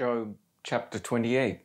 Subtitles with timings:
[0.00, 1.60] Job chapter 28.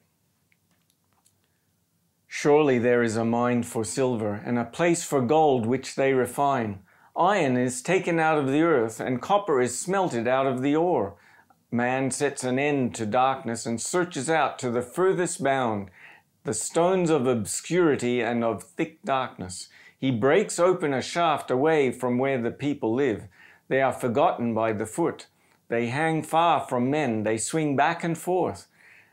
[2.28, 6.80] Surely there is a mine for silver, and a place for gold which they refine.
[7.16, 11.16] Iron is taken out of the earth, and copper is smelted out of the ore.
[11.72, 15.90] Man sets an end to darkness and searches out to the furthest bound
[16.44, 19.70] the stones of obscurity and of thick darkness.
[19.98, 23.30] He breaks open a shaft away from where the people live.
[23.70, 25.28] They are forgotten by the foot.
[25.68, 28.68] They hang far from men, they swing back and forth.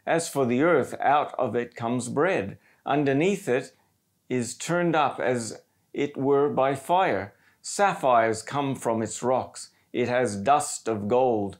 [0.06, 2.58] As for the earth, out of it comes bread.
[2.84, 3.72] Underneath it
[4.28, 5.62] is turned up as
[5.94, 7.34] it were by fire.
[7.60, 9.70] Sapphires come from its rocks.
[9.92, 11.58] It has dust of gold.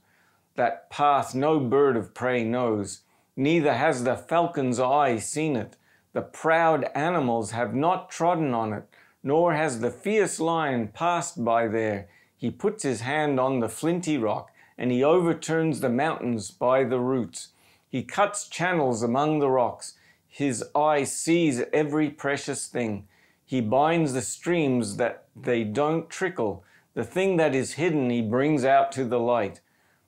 [0.55, 3.01] That path no bird of prey knows,
[3.35, 5.77] neither has the falcon's eye seen it.
[6.13, 8.83] The proud animals have not trodden on it,
[9.23, 12.07] nor has the fierce lion passed by there.
[12.35, 16.99] He puts his hand on the flinty rock and he overturns the mountains by the
[16.99, 17.49] roots.
[17.87, 19.95] He cuts channels among the rocks.
[20.27, 23.07] His eye sees every precious thing.
[23.45, 26.63] He binds the streams that they don't trickle.
[26.95, 29.61] The thing that is hidden he brings out to the light.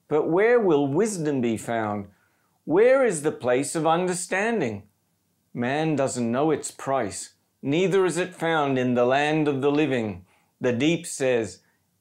[0.07, 2.07] But where will wisdom be found?
[2.63, 4.83] Where is the place of understanding?
[5.53, 10.25] Man doesn't know its price, neither is it found in the land of the living.
[10.59, 11.59] The deep says,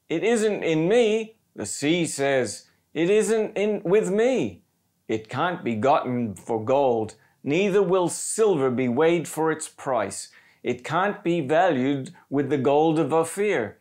[0.09, 4.61] It isn't in me, the sea says, It isn't in with me.
[5.07, 10.29] It can't be gotten for gold, neither will silver be weighed for its price.
[10.63, 13.77] It can't be valued with the gold of Ophir,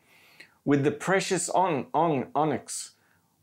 [0.64, 2.92] with the precious on, on, onyx,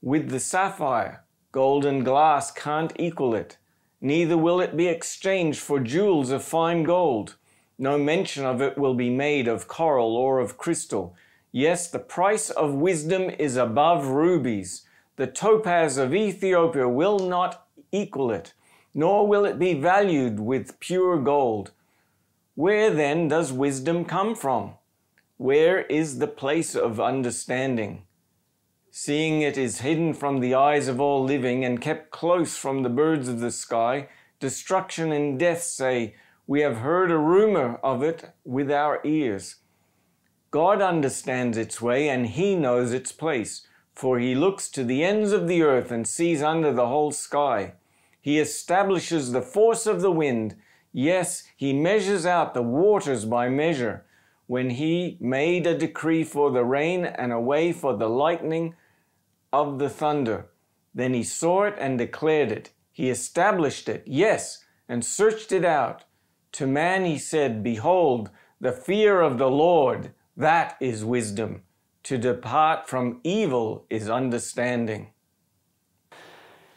[0.02, 1.24] with the sapphire.
[1.52, 3.58] Gold and glass can't equal it.
[4.00, 7.36] Neither will it be exchanged for jewels of fine gold.
[7.78, 11.16] No mention of it will be made of coral or of crystal.
[11.52, 14.86] Yes, the price of wisdom is above rubies.
[15.18, 18.54] The topaz of Ethiopia will not equal it,
[18.94, 21.72] nor will it be valued with pure gold.
[22.56, 24.76] Where then does wisdom come from?
[25.38, 28.04] Where is the place of understanding?
[28.90, 32.90] Seeing it is hidden from the eyes of all living and kept close from the
[32.90, 34.08] birds of the sky,
[34.40, 36.16] destruction and death say,
[36.48, 39.58] We have heard a rumor of it with our ears.
[40.52, 45.32] God understands its way and he knows its place, for he looks to the ends
[45.32, 47.74] of the earth and sees under the whole sky.
[48.20, 50.58] He establishes the force of the wind.
[50.92, 54.06] Yes, he measures out the waters by measure.
[54.46, 58.76] When he made a decree for the rain and a way for the lightning
[59.54, 60.48] of the thunder,
[60.94, 62.72] then he saw it and declared it.
[62.92, 66.04] He established it, yes, and searched it out.
[66.54, 68.30] To man he said, Behold,
[68.60, 71.64] the fear of the Lord that is wisdom.
[72.04, 75.12] To depart from evil is understanding.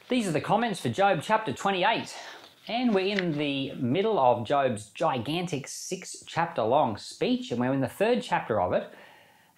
[0.09, 2.15] These are the comments for Job chapter 28.
[2.69, 7.81] And we're in the middle of Job's gigantic six chapter long speech, and we're in
[7.81, 8.91] the third chapter of it.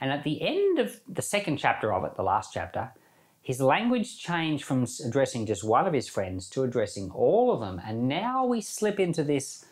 [0.00, 2.92] And at the end of the second chapter of it, the last chapter,
[3.40, 7.80] his language changed from addressing just one of his friends to addressing all of them.
[7.84, 9.64] And now we slip into this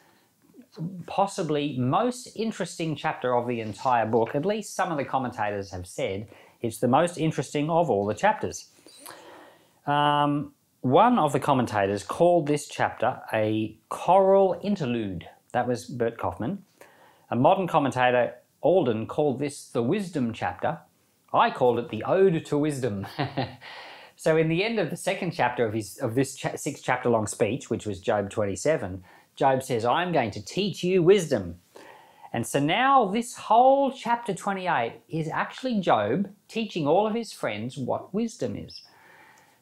[1.07, 4.35] possibly most interesting chapter of the entire book.
[4.35, 6.29] At least some of the commentators have said
[6.63, 8.71] it's the most interesting of all the chapters.
[9.87, 15.27] Um, one of the commentators called this chapter a choral interlude.
[15.53, 16.65] That was Bert Kaufman.
[17.31, 20.81] A modern commentator, Alden, called this the wisdom chapter.
[21.33, 23.07] I called it the ode to wisdom.
[24.17, 27.09] so, in the end of the second chapter of his of this cha- six chapter
[27.09, 29.03] long speech, which was Job 27,
[29.37, 31.57] Job says, I'm going to teach you wisdom.
[32.33, 37.77] And so now this whole chapter 28 is actually Job teaching all of his friends
[37.77, 38.83] what wisdom is.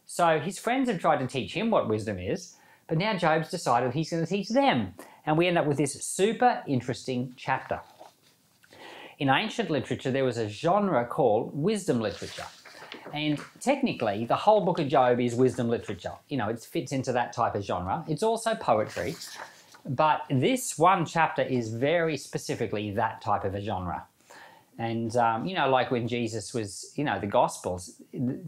[0.07, 2.57] So his friends have tried to teach him what wisdom is,
[2.89, 4.95] but now Job's decided he's going to teach them.
[5.25, 7.81] And we end up with this super interesting chapter.
[9.19, 12.47] In ancient literature, there was a genre called wisdom literature.
[13.13, 16.13] And technically, the whole book of Job is wisdom literature.
[16.29, 18.05] You know, it fits into that type of genre.
[18.09, 19.15] It's also poetry,
[19.85, 24.07] but this one chapter is very specifically that type of a genre.
[24.79, 28.01] And, um, you know, like when Jesus was, you know, the Gospels,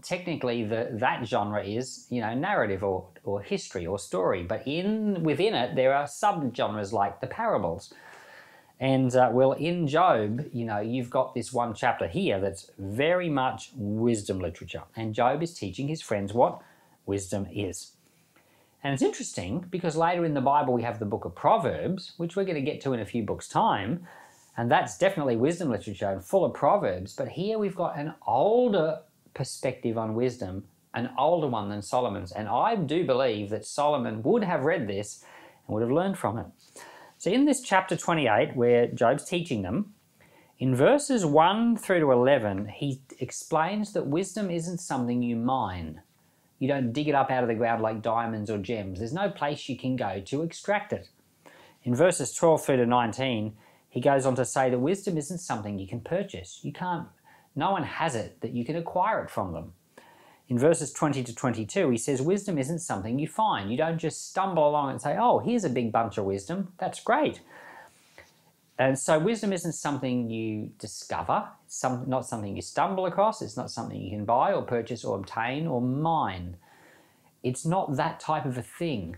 [0.03, 4.43] technically the, that genre is, you know, narrative or, or history or story.
[4.43, 7.93] But in within it, there are subgenres like the parables.
[8.81, 13.29] And, uh, well, in Job, you know, you've got this one chapter here that's very
[13.29, 14.83] much wisdom literature.
[14.97, 16.61] And Job is teaching his friends what
[17.07, 17.94] wisdom is.
[18.85, 22.37] And it's interesting because later in the Bible we have the book of Proverbs, which
[22.37, 24.07] we're going to get to in a few books' time,
[24.57, 27.17] and that's definitely wisdom literature and full of Proverbs.
[27.17, 29.01] But here we've got an older
[29.33, 30.65] perspective on wisdom
[30.95, 32.33] an older one than Solomon's.
[32.33, 35.25] And I do believe that Solomon would have read this
[35.67, 36.47] and would have learned from it.
[37.19, 39.95] So, in this chapter 28, where Job's teaching them,
[40.59, 46.01] in verses 1 through to 11, he explains that wisdom isn't something you mine.
[46.65, 48.99] You don't dig it up out of the ground like diamonds or gems.
[48.99, 51.11] There's no place you can go to extract it.
[51.83, 53.55] In verses 12 through to 19,
[53.91, 56.61] he goes on to say that wisdom isn't something you can purchase.
[56.63, 57.09] You can't,
[57.55, 59.75] no one has it that you can acquire it from them.
[60.49, 63.71] In verses 20 to 22, he says, Wisdom isn't something you find.
[63.71, 66.73] You don't just stumble along and say, Oh, here's a big bunch of wisdom.
[66.79, 67.43] That's great.
[68.79, 73.56] And so, wisdom isn't something you discover, it's some, not something you stumble across, it's
[73.56, 76.56] not something you can buy or purchase or obtain or mine.
[77.44, 79.17] It's not that type of a thing.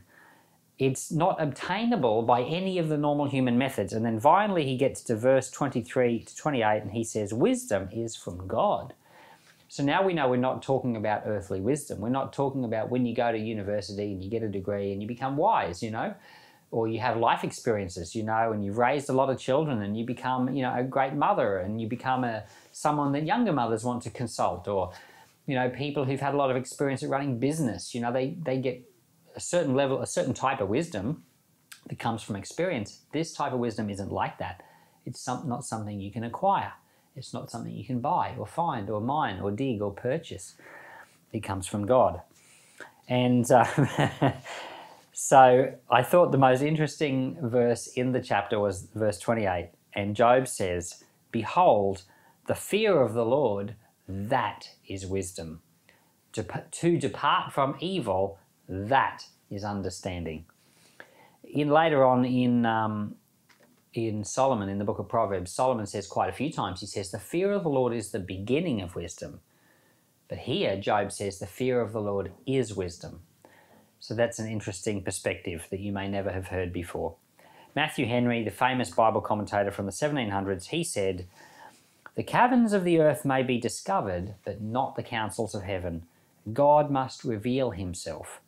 [0.79, 3.95] It's not obtainable by any of the normal human methods.
[3.95, 8.15] And then finally, he gets to verse 23 to 28 and he says, Wisdom is
[8.15, 8.93] from God.
[9.69, 12.01] So now we know we're not talking about earthly wisdom.
[12.01, 15.01] We're not talking about when you go to university and you get a degree and
[15.01, 16.15] you become wise, you know,
[16.71, 19.97] or you have life experiences, you know, and you've raised a lot of children and
[19.97, 23.85] you become, you know, a great mother and you become a someone that younger mothers
[23.85, 24.93] want to consult or
[25.47, 28.37] you know, people who've had a lot of experience at running business, you know, they,
[28.43, 28.83] they get
[29.37, 31.23] a certain level, a certain type of wisdom
[31.89, 33.03] that comes from experience.
[33.13, 34.65] This type of wisdom isn't like that.
[35.05, 36.73] It's some, not something you can acquire.
[37.15, 40.55] It's not something you can buy or find or mine or dig or purchase.
[41.33, 42.23] It comes from God.
[43.09, 43.65] And uh,
[45.19, 49.71] so I thought the most interesting verse in the chapter was verse 28.
[49.95, 52.03] And Job says, Behold,
[52.49, 53.77] the fear of the Lord,
[54.07, 55.63] that is wisdom.
[56.35, 60.45] To, to depart from evil, that is understanding.
[61.45, 63.15] In later on in um,
[63.95, 67.11] in Solomon, in the book of Proverbs, Solomon says quite a few times, he says,
[67.11, 69.41] The fear of the Lord is the beginning of wisdom.
[70.29, 73.23] But here, Job says, The fear of the Lord is wisdom.
[74.07, 77.17] So that's an interesting perspective that you may never have heard before.
[77.75, 81.27] Matthew Henry, the famous Bible commentator from the 1700s, he said,
[82.15, 86.05] The caverns of the earth may be discovered, but not the counsels of heaven.
[86.53, 88.41] God must reveal himself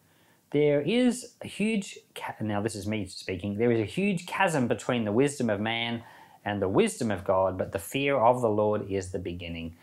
[0.50, 1.98] there is a huge,
[2.40, 6.02] now this is me speaking, there is a huge chasm between the wisdom of man
[6.44, 9.76] and the wisdom of God, but the fear of the Lord is the beginning.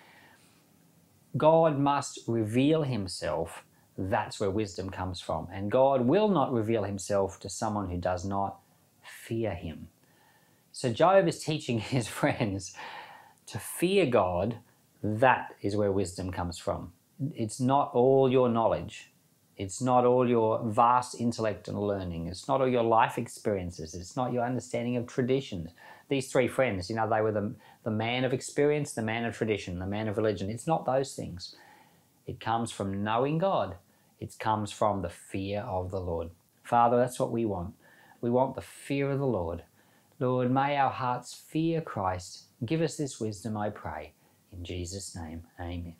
[1.38, 3.65] God must reveal himself.
[3.98, 5.48] That's where wisdom comes from.
[5.52, 8.60] And God will not reveal himself to someone who does not
[9.04, 9.88] fear him.
[10.72, 12.76] So Job is teaching his friends
[13.48, 14.58] to fear God.
[15.04, 16.92] That is where wisdom comes from.
[17.36, 19.12] It's not all your knowledge.
[19.58, 22.28] It's not all your vast intellect and learning.
[22.28, 23.96] It's not all your life experiences.
[23.96, 25.72] It's not your understanding of traditions.
[26.10, 29.36] These three friends, you know, they were the, the man of experience, the man of
[29.36, 30.50] tradition, the man of religion.
[30.50, 31.56] It's not those things.
[32.28, 33.78] It comes from knowing God,
[34.20, 36.30] it comes from the fear of the Lord.
[36.64, 37.74] Father, that's what we want.
[38.22, 39.64] We want the fear of the Lord.
[40.20, 42.46] Lord, may our hearts fear Christ.
[42.66, 44.14] Give us this wisdom, I pray.
[44.52, 45.96] In Jesus' name, amen.